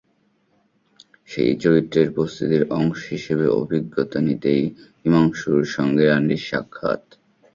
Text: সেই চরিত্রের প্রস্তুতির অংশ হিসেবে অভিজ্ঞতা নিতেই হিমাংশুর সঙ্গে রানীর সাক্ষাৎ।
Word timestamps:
সেই 1.29 1.51
চরিত্রের 1.63 2.07
প্রস্তুতির 2.15 2.63
অংশ 2.79 2.99
হিসেবে 3.11 3.45
অভিজ্ঞতা 3.59 4.19
নিতেই 4.27 4.63
হিমাংশুর 5.01 5.61
সঙ্গে 5.75 6.03
রানীর 6.05 6.41
সাক্ষাৎ। 6.45 7.03